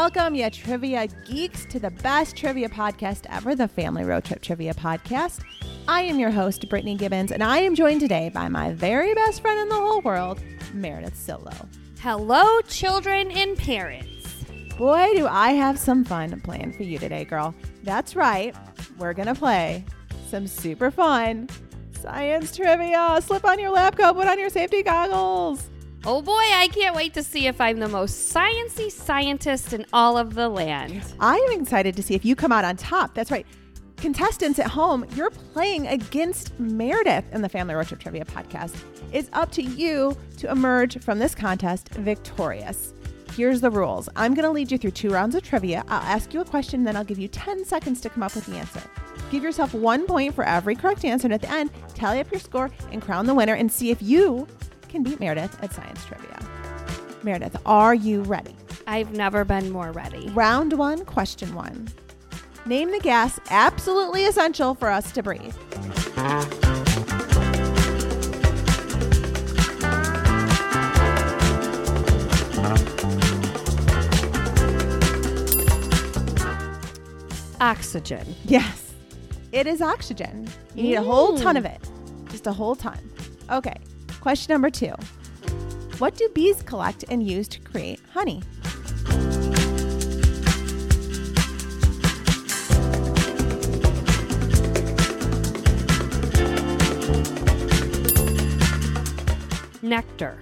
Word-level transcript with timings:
Welcome, 0.00 0.34
you 0.34 0.48
trivia 0.48 1.06
geeks, 1.26 1.66
to 1.66 1.78
the 1.78 1.90
best 1.90 2.34
trivia 2.34 2.70
podcast 2.70 3.26
ever, 3.28 3.54
the 3.54 3.68
Family 3.68 4.02
Road 4.02 4.24
Trip 4.24 4.40
Trivia 4.40 4.72
Podcast. 4.72 5.40
I 5.86 6.00
am 6.00 6.18
your 6.18 6.30
host, 6.30 6.66
Brittany 6.70 6.94
Gibbons, 6.94 7.30
and 7.30 7.44
I 7.44 7.58
am 7.58 7.74
joined 7.74 8.00
today 8.00 8.30
by 8.32 8.48
my 8.48 8.72
very 8.72 9.12
best 9.12 9.42
friend 9.42 9.60
in 9.60 9.68
the 9.68 9.74
whole 9.74 10.00
world, 10.00 10.42
Meredith 10.72 11.12
Sillo. 11.12 11.54
Hello, 12.00 12.62
children 12.62 13.30
and 13.30 13.58
parents. 13.58 14.42
Boy, 14.78 15.10
do 15.16 15.26
I 15.26 15.50
have 15.50 15.78
some 15.78 16.02
fun 16.02 16.40
planned 16.40 16.76
for 16.76 16.82
you 16.82 16.98
today, 16.98 17.26
girl. 17.26 17.54
That's 17.82 18.16
right, 18.16 18.56
we're 18.96 19.12
gonna 19.12 19.34
play 19.34 19.84
some 20.30 20.46
super 20.46 20.90
fun 20.90 21.50
science 22.00 22.56
trivia. 22.56 23.18
Slip 23.20 23.44
on 23.44 23.58
your 23.58 23.70
lab 23.70 23.98
coat, 23.98 24.14
put 24.14 24.26
on 24.26 24.38
your 24.38 24.48
safety 24.48 24.82
goggles. 24.82 25.68
Oh 26.06 26.22
boy, 26.22 26.32
I 26.32 26.68
can't 26.72 26.96
wait 26.96 27.12
to 27.12 27.22
see 27.22 27.46
if 27.46 27.60
I'm 27.60 27.78
the 27.78 27.88
most 27.88 28.34
sciency 28.34 28.90
scientist 28.90 29.74
in 29.74 29.84
all 29.92 30.16
of 30.16 30.34
the 30.34 30.48
land. 30.48 31.02
I 31.20 31.36
am 31.36 31.60
excited 31.60 31.94
to 31.96 32.02
see 32.02 32.14
if 32.14 32.24
you 32.24 32.34
come 32.34 32.52
out 32.52 32.64
on 32.64 32.78
top. 32.78 33.12
That's 33.12 33.30
right. 33.30 33.46
Contestants 33.98 34.58
at 34.58 34.68
home, 34.68 35.04
you're 35.14 35.28
playing 35.28 35.88
against 35.88 36.58
Meredith 36.58 37.26
in 37.34 37.42
the 37.42 37.50
Family 37.50 37.74
Road 37.74 37.86
Trip 37.86 38.00
Trivia 38.00 38.24
podcast. 38.24 38.74
It's 39.12 39.28
up 39.34 39.52
to 39.52 39.62
you 39.62 40.16
to 40.38 40.50
emerge 40.50 40.98
from 41.00 41.18
this 41.18 41.34
contest 41.34 41.90
victorious. 41.90 42.94
Here's 43.36 43.60
the 43.60 43.70
rules 43.70 44.08
I'm 44.16 44.32
going 44.32 44.46
to 44.46 44.50
lead 44.50 44.72
you 44.72 44.78
through 44.78 44.92
two 44.92 45.10
rounds 45.10 45.34
of 45.34 45.42
trivia. 45.42 45.84
I'll 45.88 46.00
ask 46.00 46.32
you 46.32 46.40
a 46.40 46.46
question, 46.46 46.82
then 46.82 46.96
I'll 46.96 47.04
give 47.04 47.18
you 47.18 47.28
10 47.28 47.66
seconds 47.66 48.00
to 48.00 48.08
come 48.08 48.22
up 48.22 48.34
with 48.34 48.46
the 48.46 48.56
answer. 48.56 48.80
Give 49.30 49.42
yourself 49.42 49.74
one 49.74 50.06
point 50.06 50.34
for 50.34 50.44
every 50.44 50.76
correct 50.76 51.04
answer, 51.04 51.26
and 51.26 51.34
at 51.34 51.42
the 51.42 51.50
end, 51.50 51.70
tally 51.94 52.20
up 52.20 52.30
your 52.30 52.40
score 52.40 52.70
and 52.90 53.02
crown 53.02 53.26
the 53.26 53.34
winner 53.34 53.54
and 53.54 53.70
see 53.70 53.90
if 53.90 54.00
you 54.00 54.48
can 54.90 55.02
beat 55.02 55.20
Meredith 55.20 55.56
at 55.62 55.72
science 55.72 56.04
trivia. 56.04 56.38
Meredith, 57.22 57.56
are 57.64 57.94
you 57.94 58.22
ready? 58.22 58.56
I've 58.86 59.12
never 59.12 59.44
been 59.44 59.70
more 59.70 59.92
ready. 59.92 60.28
Round 60.30 60.72
one, 60.72 61.04
question 61.04 61.54
one. 61.54 61.88
Name 62.66 62.90
the 62.90 62.98
gas 62.98 63.38
absolutely 63.50 64.24
essential 64.24 64.74
for 64.74 64.90
us 64.90 65.12
to 65.12 65.22
breathe. 65.22 65.54
Oxygen. 77.60 78.34
Yes, 78.46 78.94
it 79.52 79.66
is 79.66 79.80
oxygen. 79.80 80.48
You 80.74 80.82
need 80.82 80.94
a 80.96 81.02
whole 81.02 81.36
ton 81.36 81.56
of 81.56 81.64
it, 81.64 81.80
just 82.30 82.46
a 82.46 82.52
whole 82.52 82.74
ton. 82.74 82.98
Okay, 83.50 83.76
question 84.20 84.52
number 84.52 84.70
two. 84.70 84.92
What 85.98 86.16
do 86.16 86.28
bees 86.34 86.62
collect 86.62 87.04
and 87.10 87.26
use 87.26 87.48
to 87.48 87.60
create 87.60 88.00
honey? 88.12 88.42
Nectar. 99.82 100.38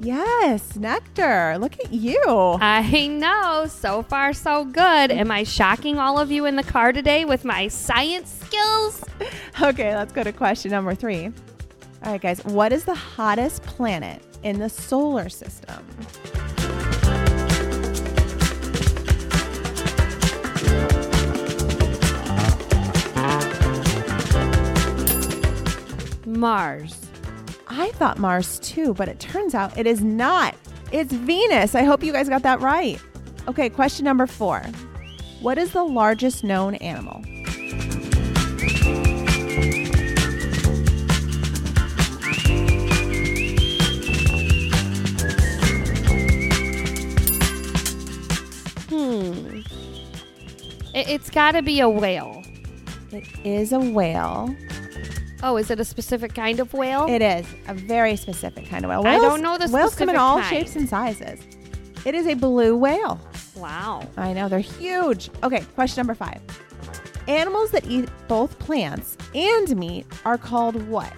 Yes, 0.00 0.74
nectar. 0.74 1.56
Look 1.58 1.78
at 1.78 1.92
you. 1.92 2.18
I 2.26 3.06
know. 3.06 3.66
So 3.68 4.02
far, 4.02 4.32
so 4.32 4.64
good. 4.64 5.12
Am 5.12 5.30
I 5.30 5.44
shocking 5.44 5.98
all 5.98 6.18
of 6.18 6.32
you 6.32 6.44
in 6.46 6.56
the 6.56 6.64
car 6.64 6.92
today 6.92 7.24
with 7.24 7.44
my 7.44 7.68
science 7.68 8.30
skills? 8.44 9.04
Okay, 9.60 9.94
let's 9.94 10.12
go 10.12 10.24
to 10.24 10.32
question 10.32 10.72
number 10.72 10.94
three. 10.94 11.30
All 12.04 12.10
right, 12.10 12.20
guys, 12.20 12.44
what 12.44 12.72
is 12.72 12.84
the 12.84 12.96
hottest 12.96 13.62
planet 13.62 14.20
in 14.42 14.58
the 14.58 14.68
solar 14.68 15.28
system? 15.28 15.86
Mars. 26.26 27.06
I 27.68 27.92
thought 27.92 28.18
Mars 28.18 28.58
too, 28.58 28.94
but 28.94 29.08
it 29.08 29.20
turns 29.20 29.54
out 29.54 29.78
it 29.78 29.86
is 29.86 30.00
not. 30.02 30.56
It's 30.90 31.12
Venus. 31.12 31.76
I 31.76 31.84
hope 31.84 32.02
you 32.02 32.12
guys 32.12 32.28
got 32.28 32.42
that 32.42 32.60
right. 32.60 33.00
Okay, 33.46 33.68
question 33.68 34.04
number 34.04 34.26
four. 34.26 34.60
What 35.40 35.56
is 35.56 35.70
the 35.70 35.84
largest 35.84 36.42
known 36.42 36.74
animal? 36.76 37.22
Hmm. 48.92 49.60
It, 50.94 51.08
it's 51.08 51.30
got 51.30 51.52
to 51.52 51.62
be 51.62 51.80
a 51.80 51.88
whale. 51.88 52.42
It 53.10 53.26
is 53.42 53.72
a 53.72 53.78
whale. 53.78 54.54
Oh, 55.42 55.56
is 55.56 55.70
it 55.70 55.80
a 55.80 55.84
specific 55.84 56.34
kind 56.34 56.60
of 56.60 56.74
whale? 56.74 57.06
It 57.08 57.22
is 57.22 57.46
a 57.68 57.74
very 57.74 58.16
specific 58.16 58.68
kind 58.68 58.84
of 58.84 58.90
whale. 58.90 59.06
I 59.06 59.16
don't 59.16 59.40
know 59.40 59.56
the 59.56 59.68
Whales 59.72 59.94
come 59.94 60.10
in 60.10 60.16
all 60.16 60.40
kind. 60.40 60.48
shapes 60.50 60.76
and 60.76 60.86
sizes. 60.86 61.40
It 62.04 62.14
is 62.14 62.26
a 62.26 62.34
blue 62.34 62.76
whale. 62.76 63.18
wow. 63.56 64.06
I 64.18 64.34
know, 64.34 64.50
they're 64.50 64.58
huge. 64.58 65.30
Okay, 65.42 65.60
question 65.74 66.00
number 66.00 66.14
five. 66.14 66.40
Animals 67.28 67.70
that 67.70 67.86
eat 67.86 68.10
both 68.28 68.58
plants 68.58 69.16
and 69.34 69.74
meat 69.74 70.06
are 70.26 70.36
called 70.36 70.86
what? 70.86 71.12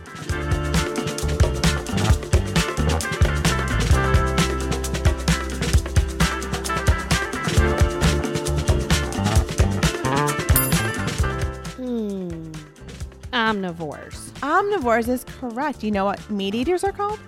Omnivores. 13.62 14.30
Omnivores 14.40 15.08
is 15.08 15.24
correct. 15.24 15.82
You 15.82 15.90
know 15.90 16.04
what 16.04 16.28
meat 16.30 16.54
eaters 16.54 16.84
are 16.84 16.92
called? 16.92 17.18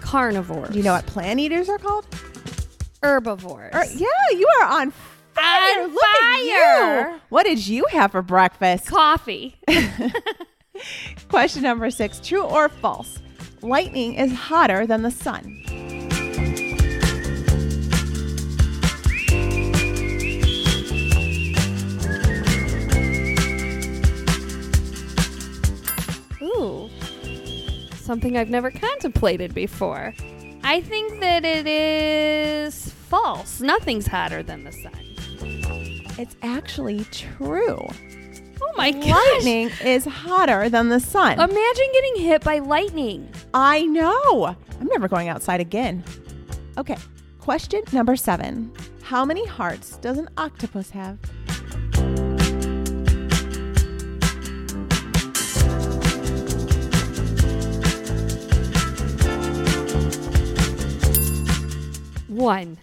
Carnivores. 0.00 0.70
Do 0.70 0.78
you 0.78 0.84
know 0.84 0.92
what 0.92 1.06
plant 1.06 1.40
eaters 1.40 1.68
are 1.68 1.78
called? 1.78 2.06
Herbivores. 3.02 3.74
Or- 3.74 3.84
yeah, 3.84 4.06
you 4.32 4.48
are 4.60 4.66
on 4.68 4.90
fire. 4.90 5.82
On 5.84 5.90
Look 5.92 6.02
at 6.02 6.42
you. 6.44 6.54
fire. 6.60 7.20
What 7.28 7.44
did 7.44 7.66
you 7.66 7.86
have 7.90 8.12
for 8.12 8.22
breakfast? 8.22 8.86
Coffee. 8.86 9.56
Question 11.28 11.62
number 11.62 11.90
six 11.90 12.20
True 12.20 12.42
or 12.42 12.68
false? 12.68 13.18
Lightning 13.62 14.14
is 14.14 14.32
hotter 14.32 14.86
than 14.86 15.02
the 15.02 15.10
sun. 15.10 15.55
Something 28.06 28.36
I've 28.36 28.50
never 28.50 28.70
contemplated 28.70 29.52
before. 29.52 30.14
I 30.62 30.80
think 30.80 31.18
that 31.18 31.44
it 31.44 31.66
is 31.66 32.92
false. 32.92 33.60
Nothing's 33.60 34.06
hotter 34.06 34.44
than 34.44 34.62
the 34.62 34.70
sun. 34.70 34.92
It's 36.16 36.36
actually 36.40 37.02
true. 37.06 37.84
Oh 38.62 38.72
my 38.76 38.92
gosh. 38.92 39.10
Lightning 39.34 39.72
is 39.84 40.04
hotter 40.04 40.68
than 40.68 40.88
the 40.88 41.00
sun. 41.00 41.32
Imagine 41.32 41.92
getting 41.92 42.22
hit 42.22 42.44
by 42.44 42.60
lightning. 42.60 43.28
I 43.52 43.82
know. 43.86 44.54
I'm 44.80 44.86
never 44.86 45.08
going 45.08 45.26
outside 45.26 45.60
again. 45.60 46.04
Okay, 46.78 46.98
question 47.40 47.82
number 47.92 48.14
seven. 48.14 48.72
How 49.02 49.24
many 49.24 49.44
hearts 49.46 49.96
does 49.96 50.16
an 50.16 50.28
octopus 50.36 50.90
have? 50.90 51.18
One. 62.36 62.76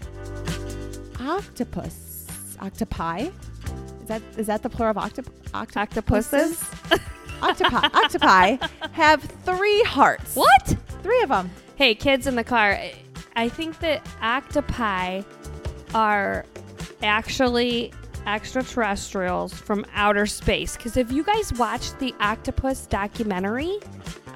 Octopus. 1.19 2.25
Octopi? 2.59 3.29
Is 4.01 4.07
that 4.07 4.21
is 4.35 4.47
that 4.47 4.63
the 4.63 4.69
plural 4.69 4.97
of 4.97 5.13
octop- 5.13 5.29
octop- 5.51 5.77
Octopuses? 5.77 6.65
octopi, 7.44 7.88
octopi 7.94 8.57
have 8.94 9.21
three 9.21 9.83
hearts. 9.83 10.35
What? 10.35 10.75
Three 11.03 11.21
of 11.21 11.29
them. 11.29 11.51
Hey, 11.75 11.94
kids 11.94 12.25
in 12.25 12.35
the 12.35 12.44
car. 12.44 12.79
I 13.35 13.47
think 13.47 13.77
that 13.81 14.01
octopi 14.23 15.21
are 15.94 16.45
actually 17.03 17.94
extraterrestrials 18.25 19.53
from 19.53 19.85
outer 19.94 20.25
space. 20.25 20.75
Because 20.77 20.97
if 20.97 21.11
you 21.11 21.23
guys 21.23 21.53
watched 21.53 22.00
the 22.00 22.15
octopus 22.19 22.88
documentary 22.88 23.77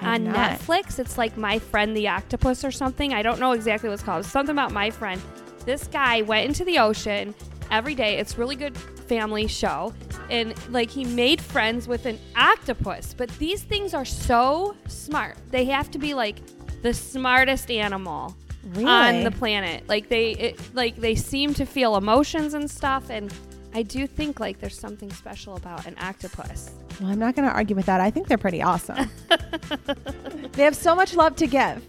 on 0.02 0.26
not. 0.26 0.60
Netflix, 0.60 1.00
it's 1.00 1.18
like 1.18 1.38
My 1.38 1.60
Friend 1.60 1.96
the 1.96 2.08
Octopus 2.08 2.64
or 2.64 2.72
something. 2.72 3.14
I 3.14 3.22
don't 3.22 3.40
know 3.40 3.52
exactly 3.54 3.90
what 3.90 3.96
it's 3.96 4.04
called. 4.04 4.26
It's 4.26 4.32
something 4.32 4.54
about 4.54 4.72
my 4.72 4.90
friend. 4.90 5.22
This 5.66 5.88
guy 5.88 6.22
went 6.22 6.48
into 6.48 6.64
the 6.64 6.80
ocean 6.80 7.36
every 7.72 7.96
day. 7.96 8.18
It's 8.18 8.38
really 8.38 8.56
good 8.56 8.78
family 8.78 9.48
show. 9.48 9.94
And 10.30 10.54
like 10.72 10.90
he 10.90 11.06
made 11.06 11.42
friends 11.42 11.88
with 11.88 12.06
an 12.06 12.20
octopus. 12.36 13.14
But 13.14 13.30
these 13.40 13.64
things 13.64 13.94
are 13.94 14.06
so 14.06 14.76
smart. 14.88 15.38
They 15.50 15.66
have 15.66 15.90
to 15.92 15.98
be 15.98 16.14
like 16.14 16.38
the 16.82 16.94
smartest 16.94 17.72
animal 17.72 18.36
on 18.78 19.24
the 19.24 19.32
planet. 19.32 19.88
Like 19.88 20.10
they 20.10 20.32
it, 20.32 20.76
like 20.76 20.98
they 20.98 21.16
seem 21.16 21.54
to 21.56 21.66
feel 21.66 21.96
emotions 21.96 22.54
and 22.54 22.70
stuff 22.70 23.10
and 23.10 23.34
I 23.74 23.84
do 23.84 24.08
think 24.08 24.40
like 24.40 24.60
there's 24.60 24.80
something 24.80 25.12
special 25.12 25.56
about 25.56 25.86
an 25.86 25.96
octopus. 26.02 26.72
Well, 27.00 27.12
I'm 27.12 27.20
not 27.20 27.36
going 27.36 27.48
to 27.48 27.54
argue 27.54 27.76
with 27.76 27.86
that. 27.86 28.02
I 28.02 28.10
think 28.10 28.28
they're 28.28 28.40
pretty 28.40 28.62
awesome. 28.64 29.10
they 30.54 30.64
have 30.64 30.76
so 30.76 30.96
much 30.96 31.16
love 31.16 31.36
to 31.36 31.46
give. 31.46 31.86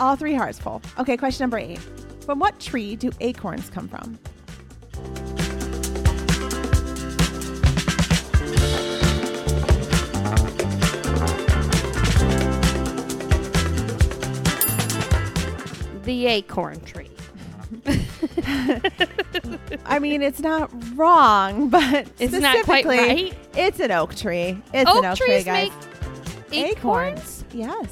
All 0.00 0.16
three 0.16 0.34
hearts 0.34 0.58
full. 0.58 0.80
Okay, 0.98 1.16
question 1.16 1.44
number 1.44 1.58
eight. 1.58 1.78
From 2.24 2.38
what 2.38 2.58
tree 2.58 2.96
do 2.96 3.10
acorns 3.20 3.68
come 3.68 3.86
from? 3.86 4.18
The 16.04 16.26
acorn 16.26 16.80
tree. 16.80 17.10
I 19.84 19.98
mean, 19.98 20.22
it's 20.22 20.40
not 20.40 20.70
wrong, 20.96 21.68
but 21.68 22.06
It's 22.18 22.32
not 22.32 22.64
quite 22.64 22.84
right? 22.84 23.34
It's 23.58 23.80
an 23.80 23.90
oak 23.90 24.14
tree. 24.14 24.62
It's 24.74 24.90
Oak 24.90 24.98
an 24.98 25.04
oak 25.06 25.16
tree, 25.16 25.26
trees 25.28 25.44
guys. 25.44 25.70
make 26.50 26.76
acorns. 26.76 27.42
Yes. 27.52 27.90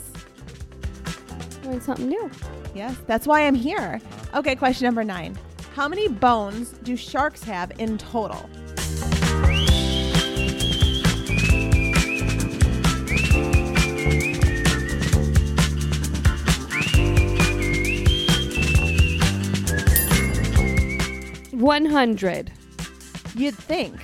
Learn 1.64 1.80
something 1.80 2.06
new. 2.06 2.30
Yes. 2.74 2.94
That's 3.06 3.26
why 3.26 3.46
I'm 3.46 3.54
here. 3.54 4.00
Okay, 4.34 4.54
question 4.54 4.84
number 4.84 5.04
nine. 5.04 5.38
How 5.74 5.88
many 5.88 6.08
bones 6.08 6.70
do 6.82 6.96
sharks 6.96 7.42
have 7.44 7.72
in 7.80 7.96
total? 7.96 8.48
One 21.52 21.86
hundred. 21.86 22.52
You'd 23.34 23.54
think. 23.54 23.98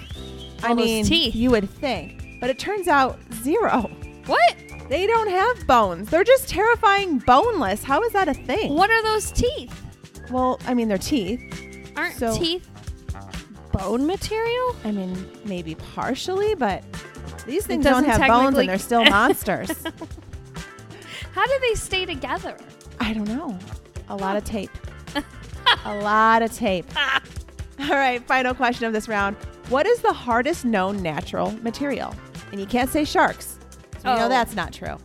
I 0.62 0.74
mean, 0.74 1.04
teeth. 1.04 1.34
you 1.34 1.50
would 1.50 1.68
think. 1.70 2.38
But 2.40 2.50
it 2.50 2.58
turns 2.58 2.88
out 2.88 3.18
zero. 3.42 3.90
What? 4.26 4.54
They 4.88 5.06
don't 5.06 5.28
have 5.30 5.66
bones. 5.66 6.10
They're 6.10 6.24
just 6.24 6.48
terrifying 6.48 7.18
boneless. 7.18 7.84
How 7.84 8.02
is 8.02 8.12
that 8.12 8.28
a 8.28 8.34
thing? 8.34 8.74
What 8.74 8.90
are 8.90 9.02
those 9.02 9.30
teeth? 9.30 9.72
Well, 10.30 10.58
I 10.66 10.74
mean, 10.74 10.88
they're 10.88 10.98
teeth. 10.98 11.92
Aren't 11.96 12.16
So- 12.16 12.36
teeth 12.36 12.66
bone 13.72 14.06
material? 14.06 14.76
I 14.84 14.90
mean, 14.90 15.26
maybe 15.44 15.74
partially, 15.76 16.54
but 16.54 16.82
these 17.46 17.66
things 17.66 17.84
don't 17.84 18.04
have 18.04 18.26
bones 18.26 18.58
and 18.58 18.68
they're 18.68 18.78
still 18.78 19.04
monsters. 19.10 19.70
How 21.34 21.46
do 21.46 21.58
they 21.60 21.74
stay 21.74 22.04
together? 22.04 22.56
I 22.98 23.12
don't 23.12 23.28
know. 23.28 23.56
A 24.08 24.16
lot 24.16 24.36
of 24.36 24.44
tape. 24.44 24.70
a 25.84 25.96
lot 25.98 26.42
of 26.42 26.52
tape. 26.52 26.86
All 27.80 27.88
right, 27.90 28.22
final 28.26 28.54
question 28.54 28.84
of 28.86 28.92
this 28.92 29.08
round. 29.08 29.36
What 29.70 29.86
is 29.86 30.02
the 30.02 30.12
hardest 30.12 30.64
known 30.64 31.02
natural 31.02 31.52
material? 31.62 32.14
And 32.50 32.60
you 32.60 32.66
can't 32.66 32.90
say 32.90 33.04
sharks. 33.04 33.58
So 34.02 34.10
we 34.12 34.18
know 34.18 34.26
Oh. 34.26 34.28
that's 34.28 34.54
not 34.56 34.72
true. 34.72 34.96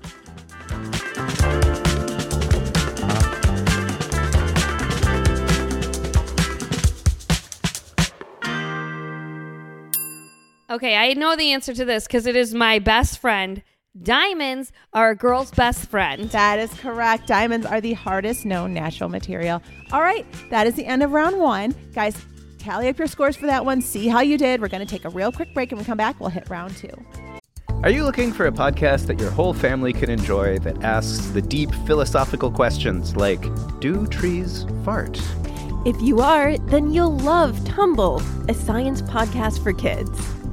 Okay, 10.69 10.95
I 10.97 11.13
know 11.13 11.35
the 11.35 11.53
answer 11.53 11.73
to 11.73 11.85
this 11.85 12.07
because 12.07 12.25
it 12.25 12.35
is 12.35 12.53
my 12.53 12.79
best 12.79 13.19
friend. 13.19 13.61
Diamonds 14.01 14.71
are 14.93 15.11
a 15.11 15.15
girl's 15.15 15.51
best 15.51 15.87
friend. 15.89 16.29
That 16.31 16.57
is 16.59 16.73
correct. 16.73 17.27
Diamonds 17.27 17.65
are 17.65 17.79
the 17.79 17.93
hardest 17.93 18.45
known 18.45 18.73
natural 18.73 19.09
material. 19.09 19.61
All 19.91 20.01
right, 20.01 20.25
that 20.49 20.65
is 20.67 20.73
the 20.73 20.85
end 20.85 21.03
of 21.03 21.11
round 21.11 21.39
one. 21.39 21.75
Guys, 21.93 22.17
tally 22.65 22.89
up 22.89 22.97
your 22.97 23.07
scores 23.07 23.35
for 23.35 23.45
that 23.45 23.63
one. 23.63 23.79
See 23.79 24.07
how 24.07 24.21
you 24.21 24.37
did. 24.37 24.59
We're 24.59 24.67
going 24.67 24.85
to 24.85 24.91
take 24.91 25.05
a 25.05 25.09
real 25.09 25.31
quick 25.31 25.53
break 25.53 25.71
and 25.71 25.79
we 25.79 25.85
come 25.85 25.97
back, 25.97 26.19
we'll 26.19 26.29
hit 26.29 26.49
round 26.49 26.75
two. 26.75 26.89
Are 27.83 27.91
you 27.91 28.03
looking 28.03 28.33
for 28.33 28.47
a 28.47 28.51
podcast 28.51 29.05
that 29.05 29.19
your 29.19 29.29
whole 29.29 29.53
family 29.53 29.93
can 29.93 30.09
enjoy 30.09 30.57
that 30.59 30.83
asks 30.83 31.27
the 31.27 31.41
deep 31.41 31.71
philosophical 31.85 32.49
questions 32.49 33.15
like 33.15 33.45
Do 33.79 34.07
trees 34.07 34.65
fart? 34.83 35.21
If 35.85 36.01
you 36.01 36.19
are, 36.19 36.57
then 36.57 36.91
you'll 36.91 37.15
love 37.17 37.63
Tumble, 37.63 38.23
a 38.49 38.55
science 38.55 39.03
podcast 39.03 39.61
for 39.61 39.71
kids. 39.71 40.19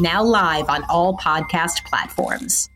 now 0.00 0.22
live 0.22 0.68
on 0.68 0.82
all 0.88 1.16
podcast 1.16 1.84
platforms. 1.84 2.68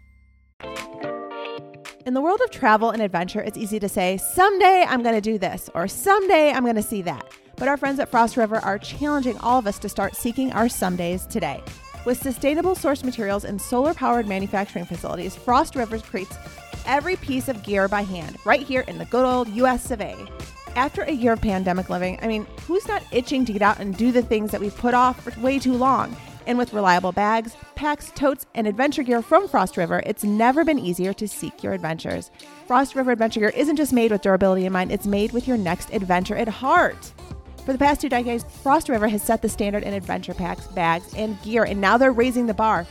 In 2.06 2.12
the 2.12 2.20
world 2.20 2.40
of 2.42 2.50
travel 2.50 2.90
and 2.90 3.00
adventure, 3.00 3.40
it's 3.40 3.56
easy 3.56 3.80
to 3.80 3.88
say, 3.88 4.18
someday 4.18 4.84
I'm 4.86 5.02
going 5.02 5.14
to 5.14 5.22
do 5.22 5.38
this, 5.38 5.70
or 5.74 5.88
someday 5.88 6.50
I'm 6.50 6.64
going 6.64 6.76
to 6.76 6.82
see 6.82 7.00
that. 7.02 7.26
But 7.56 7.68
our 7.68 7.78
friends 7.78 7.98
at 7.98 8.10
Frost 8.10 8.36
River 8.36 8.56
are 8.56 8.78
challenging 8.78 9.38
all 9.38 9.58
of 9.58 9.66
us 9.66 9.78
to 9.78 9.88
start 9.88 10.14
seeking 10.14 10.52
our 10.52 10.68
somedays 10.68 11.24
today. 11.26 11.62
With 12.04 12.22
sustainable 12.22 12.74
source 12.74 13.02
materials 13.02 13.46
and 13.46 13.58
solar 13.58 13.94
powered 13.94 14.28
manufacturing 14.28 14.84
facilities, 14.84 15.34
Frost 15.34 15.76
River 15.76 15.98
creates 15.98 16.36
every 16.84 17.16
piece 17.16 17.48
of 17.48 17.62
gear 17.62 17.88
by 17.88 18.02
hand, 18.02 18.36
right 18.44 18.60
here 18.60 18.82
in 18.82 18.98
the 18.98 19.06
good 19.06 19.24
old 19.24 19.48
US 19.48 19.90
of 19.90 20.02
A. 20.02 20.14
After 20.76 21.02
a 21.02 21.12
year 21.12 21.32
of 21.32 21.40
pandemic 21.40 21.88
living, 21.88 22.18
I 22.20 22.26
mean, 22.26 22.46
who's 22.66 22.86
not 22.86 23.02
itching 23.12 23.46
to 23.46 23.52
get 23.54 23.62
out 23.62 23.78
and 23.78 23.96
do 23.96 24.12
the 24.12 24.22
things 24.22 24.50
that 24.50 24.60
we've 24.60 24.76
put 24.76 24.92
off 24.92 25.22
for 25.22 25.40
way 25.40 25.58
too 25.58 25.74
long? 25.74 26.14
And 26.46 26.58
with 26.58 26.74
reliable 26.74 27.12
bags, 27.12 27.56
packs, 27.74 28.12
totes, 28.14 28.46
and 28.54 28.66
adventure 28.66 29.02
gear 29.02 29.22
from 29.22 29.48
Frost 29.48 29.76
River, 29.76 30.02
it's 30.04 30.24
never 30.24 30.64
been 30.64 30.78
easier 30.78 31.12
to 31.14 31.26
seek 31.26 31.62
your 31.62 31.72
adventures. 31.72 32.30
Frost 32.66 32.94
River 32.94 33.12
Adventure 33.12 33.40
Gear 33.40 33.48
isn't 33.50 33.76
just 33.76 33.92
made 33.92 34.10
with 34.10 34.22
durability 34.22 34.66
in 34.66 34.72
mind, 34.72 34.92
it's 34.92 35.06
made 35.06 35.32
with 35.32 35.48
your 35.48 35.56
next 35.56 35.92
adventure 35.92 36.36
at 36.36 36.48
heart. 36.48 37.12
For 37.64 37.72
the 37.72 37.78
past 37.78 38.02
two 38.02 38.10
decades, 38.10 38.44
Frost 38.62 38.90
River 38.90 39.08
has 39.08 39.22
set 39.22 39.40
the 39.40 39.48
standard 39.48 39.84
in 39.84 39.94
adventure 39.94 40.34
packs, 40.34 40.66
bags, 40.66 41.14
and 41.14 41.40
gear, 41.42 41.64
and 41.64 41.80
now 41.80 41.96
they're 41.96 42.12
raising 42.12 42.46
the 42.46 42.52
bar. 42.52 42.86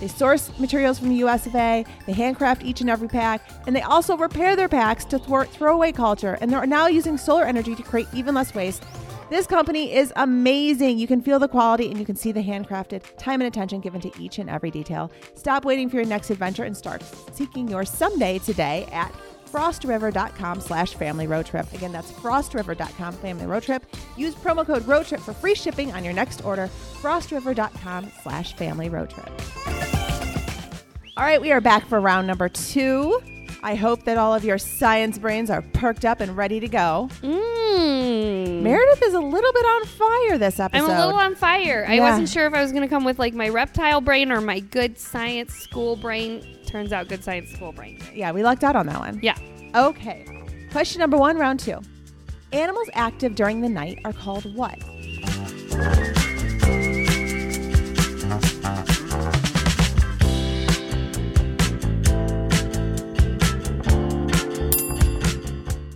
They 0.00 0.08
source 0.08 0.56
materials 0.58 0.98
from 0.98 1.08
the 1.08 1.24
US 1.26 1.46
of 1.46 1.56
A, 1.56 1.84
they 2.06 2.12
handcraft 2.12 2.62
each 2.62 2.82
and 2.82 2.90
every 2.90 3.08
pack, 3.08 3.40
and 3.66 3.74
they 3.74 3.82
also 3.82 4.16
repair 4.16 4.54
their 4.54 4.68
packs 4.68 5.04
to 5.06 5.18
thwart 5.18 5.48
throwaway 5.48 5.92
culture, 5.92 6.36
and 6.40 6.52
they're 6.52 6.66
now 6.66 6.86
using 6.88 7.16
solar 7.16 7.44
energy 7.44 7.74
to 7.74 7.82
create 7.82 8.06
even 8.12 8.34
less 8.34 8.54
waste. 8.54 8.84
This 9.30 9.46
company 9.46 9.94
is 9.94 10.10
amazing. 10.16 10.98
You 10.98 11.06
can 11.06 11.20
feel 11.20 11.38
the 11.38 11.48
quality 11.48 11.90
and 11.90 11.98
you 11.98 12.06
can 12.06 12.16
see 12.16 12.32
the 12.32 12.42
handcrafted 12.42 13.02
time 13.18 13.42
and 13.42 13.48
attention 13.48 13.80
given 13.80 14.00
to 14.00 14.10
each 14.18 14.38
and 14.38 14.48
every 14.48 14.70
detail. 14.70 15.12
Stop 15.34 15.66
waiting 15.66 15.90
for 15.90 15.96
your 15.96 16.06
next 16.06 16.30
adventure 16.30 16.64
and 16.64 16.74
start 16.74 17.02
seeking 17.32 17.68
yours 17.68 17.90
someday 17.90 18.38
today 18.38 18.88
at 18.90 19.12
frostriver.com 19.52 20.60
slash 20.60 20.94
family 20.94 21.26
road 21.26 21.44
trip. 21.44 21.70
Again, 21.74 21.92
that's 21.92 22.10
frostriver.com 22.12 23.14
family 23.14 23.46
road 23.46 23.62
trip. 23.62 23.84
Use 24.16 24.34
promo 24.34 24.64
code 24.64 24.86
road 24.86 25.06
trip 25.06 25.20
for 25.20 25.34
free 25.34 25.54
shipping 25.54 25.92
on 25.92 26.04
your 26.04 26.14
next 26.14 26.44
order. 26.44 26.68
frostriver.com 27.00 28.10
slash 28.22 28.54
family 28.54 28.88
road 28.88 29.10
trip. 29.10 29.30
All 31.18 31.24
right, 31.24 31.40
we 31.40 31.52
are 31.52 31.60
back 31.60 31.86
for 31.86 32.00
round 32.00 32.26
number 32.26 32.48
two. 32.48 33.20
I 33.62 33.74
hope 33.74 34.04
that 34.04 34.16
all 34.16 34.34
of 34.34 34.44
your 34.44 34.56
science 34.56 35.18
brains 35.18 35.50
are 35.50 35.62
perked 35.62 36.04
up 36.04 36.20
and 36.20 36.36
ready 36.36 36.60
to 36.60 36.68
go. 36.68 37.10
Mm. 37.22 38.37
Mm. 38.58 38.62
Meredith 38.62 39.02
is 39.02 39.14
a 39.14 39.20
little 39.20 39.52
bit 39.52 39.64
on 39.64 39.84
fire 39.86 40.38
this 40.38 40.58
episode. 40.60 40.84
I'm 40.84 40.90
a 40.90 40.98
little 41.06 41.18
on 41.18 41.34
fire. 41.34 41.84
I 41.88 41.94
Yeah. 41.94 42.10
wasn't 42.10 42.28
sure 42.28 42.46
if 42.46 42.54
I 42.54 42.62
was 42.62 42.72
going 42.72 42.82
to 42.82 42.88
come 42.88 43.04
with 43.04 43.18
like 43.18 43.34
my 43.34 43.48
reptile 43.48 44.00
brain 44.00 44.32
or 44.32 44.40
my 44.40 44.60
good 44.60 44.98
science 44.98 45.54
school 45.54 45.96
brain. 45.96 46.56
Turns 46.66 46.92
out 46.92 47.08
good 47.08 47.22
science 47.24 47.50
school 47.52 47.72
brain. 47.72 48.00
yeah, 48.14 48.32
we 48.32 48.42
lucked 48.42 48.64
out 48.64 48.76
on 48.76 48.86
that 48.86 48.98
one. 48.98 49.20
Yeah. 49.22 49.36
Okay. 49.74 50.26
Question 50.72 51.00
number 51.00 51.16
one, 51.16 51.36
round 51.38 51.60
two. 51.60 51.80
Animals 52.52 52.88
active 52.94 53.34
during 53.34 53.60
the 53.60 53.68
night 53.68 53.98
are 54.04 54.12
called 54.12 54.54
what? 54.54 54.78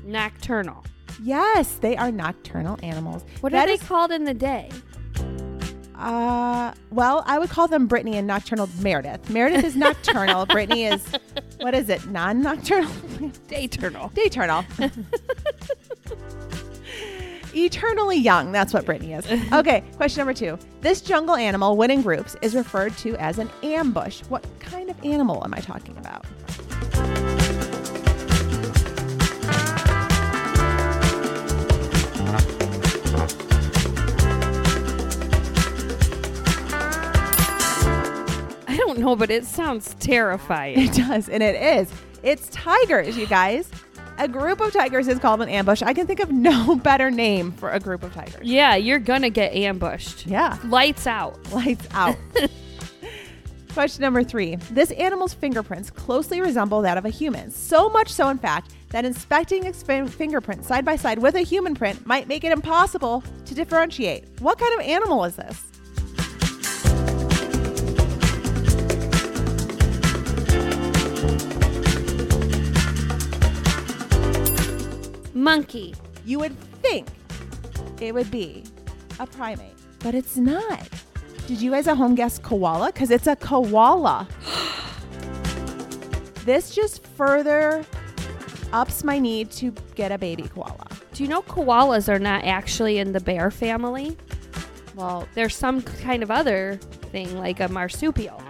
Nocturnal. 0.05 0.85
Yes, 1.23 1.75
they 1.77 1.97
are 1.97 2.11
nocturnal 2.11 2.79
animals. 2.83 3.25
What 3.41 3.53
That 3.53 3.65
are 3.65 3.67
they 3.69 3.75
is- 3.75 3.83
called 3.83 4.11
in 4.13 4.25
the 4.25 4.35
day? 4.35 4.71
Uh, 5.97 6.73
well, 6.91 7.23
I 7.27 7.39
would 7.39 7.49
call 7.49 7.69
them 7.69 7.87
Brittany 7.87 8.17
and 8.19 8.27
nocturnal 8.27 8.69
Meredith. 8.81 9.31
Meredith 9.31 9.65
is 9.65 9.77
nocturnal. 9.77 10.47
Brittany 10.49 10.87
is, 10.87 11.07
what 11.61 11.75
is 11.75 11.89
it, 11.89 12.05
non 12.09 12.43
nocturnal? 12.43 12.91
Dayturnal. 13.47 14.09
Dayturnal. 14.13 14.65
Eternally 17.55 18.17
young. 18.17 18.51
That's 18.51 18.73
what 18.75 18.85
Brittany 18.87 19.13
is. 19.13 19.27
Okay, 19.53 19.85
question 19.97 20.21
number 20.23 20.35
two. 20.35 20.59
This 20.81 21.03
jungle 21.03 21.37
animal, 21.37 21.77
when 21.77 21.91
in 21.93 22.03
groups, 22.03 22.35
is 22.43 22.55
referred 22.57 22.97
to 22.99 23.15
as 23.17 23.39
an 23.39 23.49
ambush. 23.63 24.23
What 24.29 24.45
kind 24.59 24.91
of 24.91 24.97
animal 25.05 25.43
am 25.45 25.55
I 25.55 25.59
talking 25.61 25.97
about? 25.99 26.25
Don't 38.95 39.05
know, 39.05 39.17
but 39.17 39.31
it 39.31 39.45
sounds 39.45 39.95
terrifying. 40.01 40.79
It 40.79 40.93
does, 40.95 41.29
and 41.29 41.43
it 41.43 41.55
is. 41.55 41.93
It's 42.23 42.49
tigers, 42.51 43.17
you 43.17 43.27
guys. 43.27 43.71
A 44.19 44.29
group 44.29 44.61
of 44.61 44.73
tigers 44.73 45.09
is 45.09 45.19
called 45.19 45.41
an 45.41 45.49
ambush. 45.49 45.83
I 45.83 45.95
can 45.95 46.07
think 46.07 46.21
of 46.21 46.31
no 46.31 46.77
better 46.83 47.11
name 47.11 47.53
for 47.53 47.71
a 47.71 47.81
group 47.81 48.03
of 48.03 48.13
tigers. 48.13 48.43
yeah, 48.47 48.77
you're 48.77 48.99
gonna 48.99 49.31
get 49.31 49.55
ambushed. 49.55 50.27
Yeah. 50.27 50.59
Lights 50.65 51.07
out. 51.07 51.39
Lights 51.53 51.87
out. 51.93 52.17
Question 53.73 54.03
number 54.03 54.23
three. 54.23 54.57
This 54.71 54.91
animal's 54.93 55.33
fingerprints 55.33 55.91
closely 55.91 56.43
resemble 56.43 56.83
that 56.83 56.99
of 56.99 57.07
a 57.07 57.09
human. 57.09 57.51
So 57.51 57.89
much 57.89 58.11
so, 58.13 58.29
in 58.29 58.37
fact, 58.37 58.75
that 58.91 59.07
inspecting 59.07 59.65
its 59.65 59.83
fin- 59.83 60.07
fingerprint 60.07 60.67
side 60.67 60.85
by 60.85 60.97
side 60.97 61.19
with 61.19 61.37
a 61.37 61.41
human 61.41 61.75
print 61.75 62.05
might 62.07 62.29
make 62.29 62.45
it 62.45 62.53
impossible 62.53 63.25
to 63.47 63.55
differentiate. 63.55 64.29
What 64.41 64.59
kind 64.59 64.75
of 64.79 64.87
animal 64.87 65.25
is 65.25 65.37
this? 65.37 65.72
Monkey. 75.43 75.95
You 76.25 76.39
would 76.39 76.57
think 76.83 77.09
it 78.01 78.15
would 78.15 78.31
be 78.31 78.63
a 79.19 79.27
primate, 79.27 79.75
but 79.99 80.15
it's 80.15 80.37
not. 80.37 80.89
Did 81.49 81.61
you 81.61 81.73
guys 81.73 81.89
at 81.89 81.97
home 81.97 82.15
guess 82.15 82.39
koala? 82.39 82.93
Because 82.93 83.11
it's 83.11 83.27
a 83.27 83.35
koala. 83.35 84.29
this 86.45 86.73
just 86.75 87.05
further 87.09 87.85
ups 88.73 89.03
my 89.03 89.19
need 89.19 89.51
to 89.53 89.73
get 89.97 90.13
a 90.13 90.19
baby 90.19 90.45
koala. 90.45 90.87
Do 91.13 91.25
you 91.25 91.29
know 91.29 91.43
koalas 91.43 92.09
are 92.09 92.21
not 92.21 92.45
actually 92.45 92.99
in 92.99 93.11
the 93.13 93.21
bear 93.21 93.51
family? 93.51 94.17
Well, 94.95 95.27
There's 95.35 95.57
some 95.57 95.83
kind 95.83 96.23
of 96.23 96.31
other 96.31 96.77
thing 97.11 97.37
like 97.39 97.59
a 97.61 97.69
marsupial. 97.69 98.41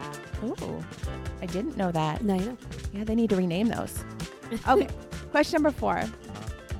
ooh, 0.44 0.84
I 1.40 1.46
didn't 1.46 1.76
know 1.78 1.90
that. 1.90 2.22
No, 2.22 2.34
I 2.34 2.38
know. 2.38 2.56
Yeah, 2.92 3.04
they 3.04 3.14
need 3.14 3.30
to 3.30 3.36
rename 3.36 3.68
those. 3.68 4.04
Okay, 4.68 4.88
question 5.30 5.62
number 5.62 5.70
four. 5.76 6.02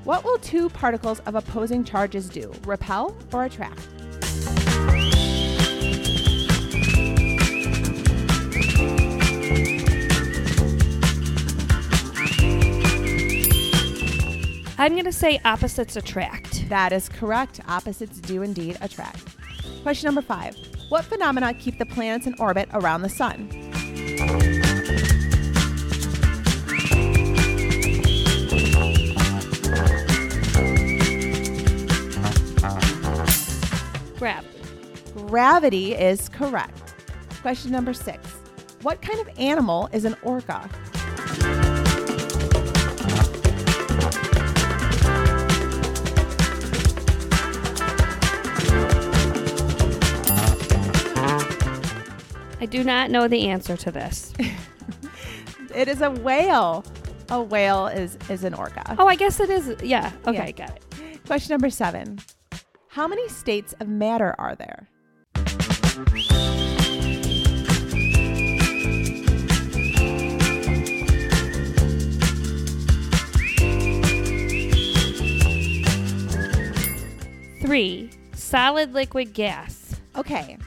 What 0.03 0.25
will 0.25 0.37
two 0.39 0.69
particles 0.69 1.19
of 1.21 1.35
opposing 1.35 1.85
charges 1.85 2.27
do? 2.27 2.53
Repel 2.65 3.15
or 3.31 3.45
attract? 3.45 3.87
I'm 14.77 14.97
gonna 14.97 15.13
say 15.13 15.39
opposites 15.45 15.95
attract. 15.95 16.67
That 16.67 16.91
is 16.91 17.07
correct. 17.07 17.61
Opposites 17.69 18.19
do 18.19 18.41
indeed 18.41 18.77
attract. 18.81 19.23
Question 19.83 20.07
number 20.07 20.21
five. 20.21 20.57
What 20.89 21.05
phenomena 21.05 21.53
keep 21.53 21.79
the 21.79 21.85
planets 21.85 22.27
in 22.27 22.35
orbit 22.39 22.67
around 22.73 23.03
the 23.03 23.09
sun? 23.09 23.47
Gravity. 34.23 34.59
Gravity 35.15 35.93
is 35.95 36.29
correct. 36.29 36.93
Question 37.41 37.71
number 37.71 37.93
six. 37.93 38.25
What 38.81 39.01
kind 39.01 39.19
of 39.19 39.27
animal 39.37 39.89
is 39.91 40.05
an 40.05 40.15
orca? 40.23 40.69
I 52.59 52.65
do 52.69 52.83
not 52.83 53.11
know 53.11 53.27
the 53.27 53.47
answer 53.49 53.75
to 53.77 53.91
this. 53.91 54.33
It 55.75 55.87
is 55.87 56.01
a 56.03 56.11
whale. 56.11 56.85
A 57.29 57.41
whale 57.41 57.87
is, 57.87 58.15
is 58.29 58.43
an 58.43 58.53
orca. 58.53 58.95
Oh, 58.99 59.07
I 59.07 59.15
guess 59.15 59.39
it 59.39 59.49
is. 59.49 59.75
Yeah. 59.81 60.11
Okay, 60.27 60.53
Yeah. 60.55 60.67
got 60.67 60.69
it. 60.75 61.25
Question 61.25 61.51
number 61.55 61.71
seven. 61.71 62.19
How 62.93 63.07
many 63.07 63.27
states 63.27 63.73
of 63.79 63.87
matter 63.87 64.35
are 64.37 64.55
there? 64.55 64.87
Three. 77.61 78.11
Solid, 78.35 78.93
liquid, 78.93 79.33
gas. 79.33 79.95
Okay, 80.15 80.59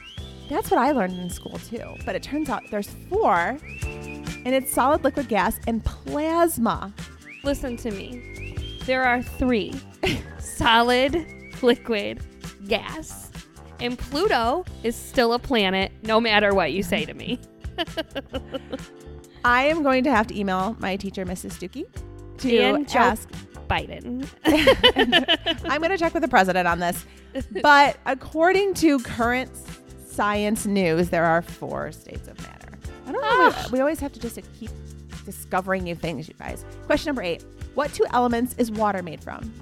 that's 0.49 0.69
what 0.69 0.81
I 0.81 0.91
learned 0.91 1.17
in 1.17 1.29
school 1.29 1.57
too. 1.59 1.95
But 2.05 2.15
it 2.15 2.23
turns 2.23 2.49
out 2.49 2.63
there's 2.69 2.89
four, 3.07 3.57
and 3.63 4.47
it's 4.47 4.73
solid, 4.73 5.05
liquid, 5.05 5.29
gas, 5.29 5.57
and 5.65 5.81
plasma. 5.85 6.93
Listen 7.45 7.77
to 7.77 7.91
me. 7.91 8.79
There 8.85 9.05
are 9.05 9.23
three 9.23 9.73
solid, 10.39 11.25
liquid, 11.63 12.21
gas. 12.67 13.31
And 13.79 13.97
Pluto 13.97 14.65
is 14.83 14.95
still 14.95 15.33
a 15.33 15.39
planet, 15.39 15.91
no 16.03 16.19
matter 16.19 16.53
what 16.53 16.71
you 16.71 16.81
say 16.83 17.05
to 17.05 17.13
me. 17.13 17.39
I 19.45 19.65
am 19.65 19.83
going 19.83 20.03
to 20.03 20.11
have 20.11 20.27
to 20.27 20.37
email 20.37 20.75
my 20.79 20.95
teacher, 20.95 21.25
Mrs. 21.25 21.53
Stuckey, 21.53 21.85
to 22.39 22.57
And 22.57 22.95
ask. 22.95 23.29
Biden. 23.69 24.27
I'm 25.65 25.81
going 25.81 25.91
to 25.91 25.97
check 25.97 26.13
with 26.13 26.23
the 26.23 26.29
president 26.29 26.67
on 26.67 26.79
this. 26.79 27.05
But 27.61 27.97
according 28.05 28.73
to 28.75 28.99
current 28.99 29.51
science 30.05 30.65
news, 30.65 31.09
there 31.09 31.25
are 31.25 31.41
four 31.41 31.91
states 31.91 32.27
of 32.27 32.41
matter. 32.41 32.69
I 33.05 33.11
don't 33.11 33.21
know. 33.21 33.27
We, 33.27 33.53
ah. 33.55 33.67
we 33.73 33.79
always 33.79 33.99
have 33.99 34.13
to 34.13 34.19
just 34.19 34.39
keep 34.57 34.71
discovering 35.25 35.83
new 35.83 35.95
things, 35.95 36.27
you 36.27 36.33
guys. 36.35 36.65
Question 36.85 37.09
number 37.09 37.21
eight 37.21 37.43
What 37.75 37.93
two 37.93 38.05
elements 38.11 38.55
is 38.57 38.71
water 38.71 39.03
made 39.03 39.21
from? 39.21 39.53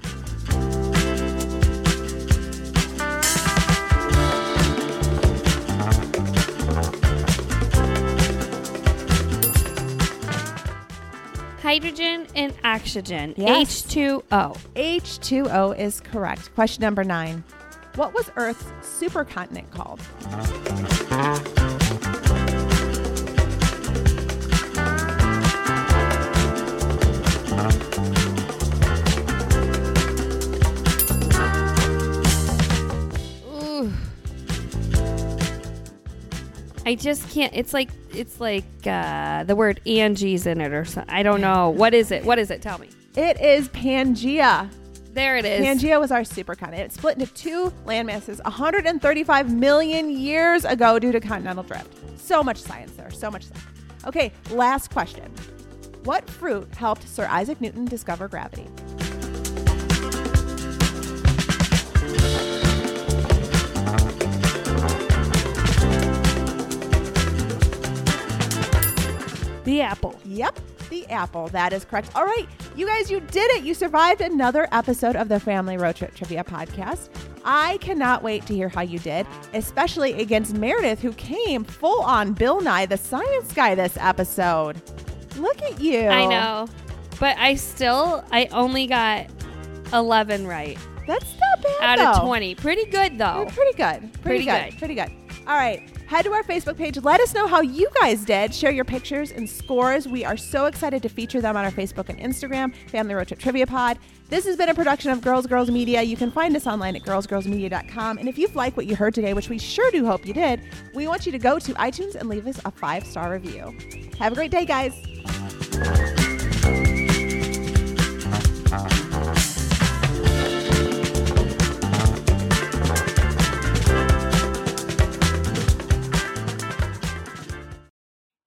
Hydrogen 11.65 12.27
and 12.35 12.53
oxygen. 12.63 13.33
Yes. 13.37 13.81
H2O. 13.87 14.55
H2O 14.75 15.79
is 15.79 15.99
correct. 15.99 16.53
Question 16.53 16.83
number 16.83 17.03
nine. 17.03 17.43
What 17.95 18.13
was 18.13 18.29
Earth's 18.35 18.65
supercontinent 18.83 19.71
called? 19.71 19.99
Uh-huh. 20.25 21.64
I 36.95 36.97
just 36.97 37.29
can't. 37.29 37.53
It's 37.53 37.73
like 37.73 37.89
it's 38.13 38.39
like 38.39 38.63
uh, 38.87 39.43
the 39.43 39.53
word 39.53 39.81
Angie's 39.85 40.47
in 40.47 40.61
it 40.61 40.71
or 40.71 40.85
something. 40.85 41.13
I 41.13 41.23
don't 41.23 41.41
know. 41.41 41.69
What 41.69 41.93
is 41.93 42.09
it? 42.09 42.23
What 42.23 42.39
is 42.39 42.49
it? 42.49 42.61
Tell 42.61 42.77
me. 42.77 42.87
It 43.17 43.41
is 43.41 43.67
Pangea. 43.67 44.71
There 45.11 45.35
it 45.35 45.43
is. 45.43 45.65
Pangea 45.65 45.99
was 45.99 46.09
our 46.09 46.21
supercontinent. 46.21 46.79
It 46.79 46.93
split 46.93 47.17
into 47.17 47.33
two 47.33 47.73
landmasses 47.85 48.41
135 48.45 49.53
million 49.53 50.09
years 50.09 50.63
ago 50.63 50.97
due 50.97 51.11
to 51.11 51.19
continental 51.19 51.65
drift. 51.65 52.17
So 52.17 52.41
much 52.41 52.61
science 52.61 52.93
there. 52.93 53.11
So 53.11 53.29
much 53.29 53.43
science. 53.43 53.65
Okay, 54.07 54.31
last 54.51 54.89
question. 54.89 55.29
What 56.05 56.29
fruit 56.29 56.73
helped 56.75 57.05
Sir 57.09 57.27
Isaac 57.29 57.59
Newton 57.59 57.83
discover 57.83 58.29
gravity? 58.29 58.67
The 69.75 69.81
apple. 69.81 70.17
Yep, 70.25 70.59
the 70.89 71.05
apple. 71.07 71.47
That 71.49 71.73
is 71.73 71.83
correct. 71.83 72.09
All 72.15 72.25
right, 72.25 72.47
you 72.75 72.85
guys, 72.87 73.11
you 73.11 73.19
did 73.19 73.51
it. 73.51 73.63
You 73.63 73.73
survived 73.73 74.21
another 74.21 74.67
episode 74.71 75.15
of 75.15 75.27
the 75.27 75.39
Family 75.39 75.75
Road 75.77 75.95
Trip 75.97 76.15
Trivia 76.15 76.43
Podcast. 76.45 77.09
I 77.43 77.77
cannot 77.77 78.23
wait 78.23 78.45
to 78.47 78.53
hear 78.55 78.69
how 78.69 78.81
you 78.81 78.99
did, 78.99 79.27
especially 79.53 80.13
against 80.21 80.55
Meredith, 80.55 81.01
who 81.01 81.11
came 81.13 81.63
full 81.65 82.01
on 82.01 82.31
Bill 82.33 82.61
Nye, 82.61 82.85
the 82.85 82.97
science 82.97 83.53
guy, 83.53 83.75
this 83.75 83.97
episode. 83.99 84.81
Look 85.37 85.61
at 85.61 85.81
you. 85.81 86.07
I 86.07 86.25
know, 86.25 86.67
but 87.19 87.37
I 87.37 87.55
still 87.55 88.23
I 88.31 88.45
only 88.53 88.87
got 88.87 89.27
eleven 89.93 90.47
right 90.47 90.77
That's 91.05 91.35
not 91.37 91.61
bad. 91.81 91.99
out 91.99 92.15
of 92.15 92.23
twenty. 92.23 92.55
Pretty 92.55 92.85
good 92.85 93.17
though. 93.17 93.41
You're 93.41 93.45
pretty 93.51 93.77
good. 93.77 94.13
Pretty, 94.21 94.21
Pretty 94.21 94.45
good. 94.45 94.69
good. 94.71 94.79
Pretty 94.79 94.95
good. 94.95 95.11
All 95.47 95.55
right. 95.55 95.87
Head 96.07 96.23
to 96.23 96.33
our 96.33 96.43
Facebook 96.43 96.77
page. 96.77 96.97
Let 96.97 97.19
us 97.19 97.33
know 97.33 97.47
how 97.47 97.61
you 97.61 97.87
guys 97.99 98.25
did. 98.25 98.53
Share 98.53 98.71
your 98.71 98.85
pictures 98.85 99.31
and 99.31 99.49
scores. 99.49 100.07
We 100.07 100.23
are 100.23 100.37
so 100.37 100.65
excited 100.65 101.01
to 101.03 101.09
feature 101.09 101.41
them 101.41 101.55
on 101.55 101.65
our 101.65 101.71
Facebook 101.71 102.09
and 102.09 102.19
Instagram, 102.19 102.73
Family 102.89 103.13
Road 103.13 103.27
Trip 103.27 103.39
Trivia 103.39 103.67
Pod. 103.67 103.97
This 104.29 104.45
has 104.45 104.57
been 104.57 104.69
a 104.69 104.73
production 104.73 105.11
of 105.11 105.21
Girls 105.21 105.45
Girls 105.45 105.69
Media. 105.69 106.01
You 106.01 106.17
can 106.17 106.31
find 106.31 106.55
us 106.55 106.65
online 106.65 106.95
at 106.95 107.03
girlsgirlsmedia.com. 107.03 108.17
And 108.17 108.27
if 108.27 108.39
you've 108.39 108.55
liked 108.55 108.75
what 108.75 108.87
you 108.87 108.95
heard 108.95 109.13
today, 109.13 109.33
which 109.33 109.49
we 109.49 109.59
sure 109.59 109.91
do 109.91 110.05
hope 110.05 110.25
you 110.25 110.33
did, 110.33 110.61
we 110.95 111.07
want 111.07 111.27
you 111.27 111.31
to 111.31 111.39
go 111.39 111.59
to 111.59 111.73
iTunes 111.73 112.15
and 112.15 112.27
leave 112.27 112.47
us 112.47 112.59
a 112.65 112.71
five 112.71 113.05
star 113.05 113.31
review. 113.31 113.77
Have 114.17 114.31
a 114.31 114.35
great 114.35 114.51
day, 114.51 114.65
guys. 114.65 114.93